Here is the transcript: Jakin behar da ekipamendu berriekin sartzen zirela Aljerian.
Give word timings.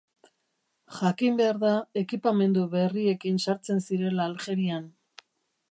Jakin 0.99 1.35
behar 1.41 1.59
da 1.65 1.73
ekipamendu 2.03 2.65
berriekin 2.73 3.39
sartzen 3.49 3.85
zirela 3.91 4.29
Aljerian. 4.31 4.91